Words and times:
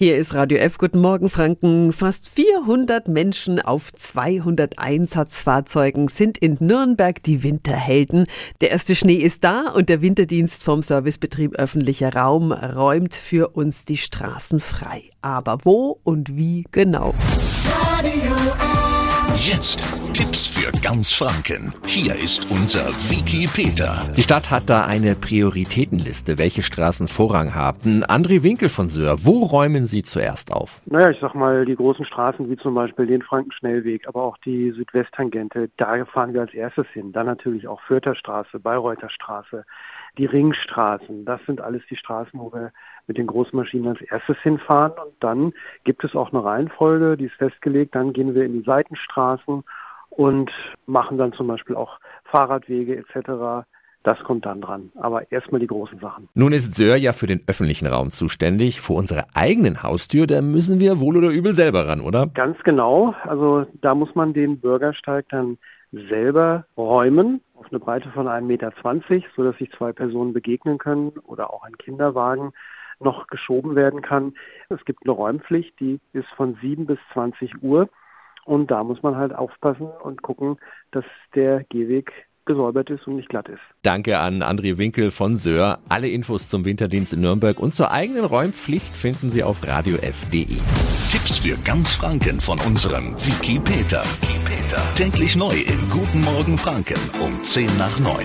Hier 0.00 0.16
ist 0.16 0.32
Radio 0.32 0.58
F. 0.58 0.78
Guten 0.78 1.00
Morgen, 1.00 1.28
Franken. 1.28 1.92
Fast 1.92 2.28
400 2.28 3.08
Menschen 3.08 3.60
auf 3.60 3.92
200 3.92 4.78
Einsatzfahrzeugen 4.78 6.06
sind 6.06 6.38
in 6.38 6.56
Nürnberg 6.60 7.20
die 7.20 7.42
Winterhelden. 7.42 8.26
Der 8.60 8.70
erste 8.70 8.94
Schnee 8.94 9.16
ist 9.16 9.42
da 9.42 9.70
und 9.70 9.88
der 9.88 10.00
Winterdienst 10.00 10.62
vom 10.62 10.84
Servicebetrieb 10.84 11.56
öffentlicher 11.56 12.14
Raum 12.14 12.52
räumt 12.52 13.12
für 13.12 13.48
uns 13.56 13.86
die 13.86 13.96
Straßen 13.96 14.60
frei. 14.60 15.02
Aber 15.20 15.64
wo 15.64 15.98
und 16.04 16.36
wie 16.36 16.64
genau? 16.70 17.12
Radio 17.90 18.36
Jetzt 19.36 19.80
Tipps 20.18 20.48
für 20.48 20.72
ganz 20.80 21.12
Franken. 21.12 21.72
Hier 21.86 22.16
ist 22.16 22.50
unser 22.50 22.88
Wiki 23.08 23.46
Peter. 23.46 24.12
Die 24.16 24.22
Stadt 24.22 24.50
hat 24.50 24.68
da 24.68 24.84
eine 24.84 25.14
Prioritätenliste, 25.14 26.38
welche 26.38 26.62
Straßen 26.62 27.06
Vorrang 27.06 27.54
haben. 27.54 28.02
André 28.02 28.42
Winkel 28.42 28.68
von 28.68 28.88
Söhr, 28.88 29.24
wo 29.24 29.44
räumen 29.44 29.86
Sie 29.86 30.02
zuerst 30.02 30.50
auf? 30.50 30.82
Naja, 30.86 31.10
ich 31.10 31.20
sag 31.20 31.36
mal, 31.36 31.64
die 31.64 31.76
großen 31.76 32.04
Straßen 32.04 32.50
wie 32.50 32.56
zum 32.56 32.74
Beispiel 32.74 33.06
den 33.06 33.22
Frankenschnellweg, 33.22 34.08
aber 34.08 34.24
auch 34.24 34.38
die 34.38 34.72
Südwesttangente, 34.72 35.70
da 35.76 36.04
fahren 36.04 36.34
wir 36.34 36.40
als 36.40 36.52
erstes 36.52 36.88
hin. 36.88 37.12
Dann 37.12 37.26
natürlich 37.26 37.68
auch 37.68 37.80
Fürther 37.80 38.16
Straße, 38.16 38.58
Bayreuther 38.58 39.10
Straße, 39.10 39.64
die 40.18 40.26
Ringstraßen. 40.26 41.26
Das 41.26 41.46
sind 41.46 41.60
alles 41.60 41.86
die 41.86 41.94
Straßen, 41.94 42.40
wo 42.40 42.52
wir 42.52 42.72
mit 43.06 43.18
den 43.18 43.28
Großmaschinen 43.28 43.90
als 43.90 44.00
erstes 44.00 44.38
hinfahren. 44.40 44.94
Und 44.94 45.14
dann 45.20 45.52
gibt 45.84 46.02
es 46.02 46.16
auch 46.16 46.32
eine 46.32 46.42
Reihenfolge, 46.42 47.16
die 47.16 47.26
ist 47.26 47.36
festgelegt. 47.36 47.94
Dann 47.94 48.12
gehen 48.12 48.34
wir 48.34 48.44
in 48.44 48.54
die 48.54 48.64
Seitenstraßen 48.64 49.62
und 50.18 50.50
machen 50.86 51.16
dann 51.16 51.32
zum 51.32 51.46
Beispiel 51.46 51.76
auch 51.76 52.00
Fahrradwege 52.24 52.96
etc. 52.96 53.64
Das 54.02 54.24
kommt 54.24 54.46
dann 54.46 54.60
dran. 54.60 54.90
Aber 54.96 55.30
erstmal 55.30 55.60
die 55.60 55.68
großen 55.68 56.00
Sachen. 56.00 56.28
Nun 56.34 56.52
ist 56.52 56.74
Söhr 56.74 56.96
ja 56.96 57.12
für 57.12 57.28
den 57.28 57.44
öffentlichen 57.46 57.86
Raum 57.86 58.10
zuständig. 58.10 58.80
Vor 58.80 58.96
unserer 58.96 59.28
eigenen 59.34 59.84
Haustür, 59.84 60.26
da 60.26 60.42
müssen 60.42 60.80
wir 60.80 60.98
wohl 60.98 61.16
oder 61.16 61.28
übel 61.28 61.52
selber 61.52 61.86
ran, 61.86 62.00
oder? 62.00 62.26
Ganz 62.34 62.64
genau. 62.64 63.14
Also 63.22 63.66
da 63.80 63.94
muss 63.94 64.16
man 64.16 64.32
den 64.32 64.58
Bürgersteig 64.58 65.28
dann 65.28 65.56
selber 65.92 66.66
räumen 66.76 67.40
auf 67.54 67.66
eine 67.70 67.78
Breite 67.78 68.10
von 68.10 68.26
1,20 68.26 68.42
Meter, 68.42 68.72
sodass 69.36 69.58
sich 69.58 69.70
zwei 69.70 69.92
Personen 69.92 70.32
begegnen 70.32 70.78
können 70.78 71.10
oder 71.26 71.54
auch 71.54 71.62
ein 71.62 71.78
Kinderwagen 71.78 72.50
noch 72.98 73.28
geschoben 73.28 73.76
werden 73.76 74.02
kann. 74.02 74.34
Es 74.68 74.84
gibt 74.84 75.04
eine 75.04 75.12
Räumpflicht, 75.12 75.78
die 75.78 76.00
ist 76.12 76.28
von 76.30 76.58
7 76.60 76.86
bis 76.86 76.98
20 77.12 77.62
Uhr. 77.62 77.88
Und 78.48 78.70
da 78.70 78.82
muss 78.82 79.02
man 79.02 79.16
halt 79.16 79.34
aufpassen 79.34 79.88
und 80.02 80.22
gucken, 80.22 80.56
dass 80.90 81.04
der 81.34 81.64
Gehweg 81.64 82.28
gesäubert 82.46 82.88
ist 82.88 83.06
und 83.06 83.16
nicht 83.16 83.28
glatt 83.28 83.50
ist. 83.50 83.60
Danke 83.82 84.18
an 84.18 84.42
André 84.42 84.78
Winkel 84.78 85.10
von 85.10 85.36
Söhr. 85.36 85.80
Alle 85.90 86.08
Infos 86.08 86.48
zum 86.48 86.64
Winterdienst 86.64 87.12
in 87.12 87.20
Nürnberg 87.20 87.60
und 87.60 87.74
zur 87.74 87.92
eigenen 87.92 88.24
Räumpflicht 88.24 88.88
finden 88.88 89.28
Sie 89.28 89.44
auf 89.44 89.66
radiof.de. 89.66 90.46
Tipps 91.10 91.36
für 91.36 91.58
ganz 91.58 91.92
Franken 91.92 92.40
von 92.40 92.58
unserem 92.60 93.14
Wiki 93.16 93.58
Peter. 93.60 94.02
Wiki 94.22 94.38
Peter. 94.46 94.82
Täglich 94.96 95.36
neu 95.36 95.54
in 95.54 95.90
Guten 95.90 96.22
Morgen 96.22 96.56
Franken 96.56 96.98
um 97.20 97.44
10 97.44 97.76
nach 97.76 98.00
9. 98.00 98.24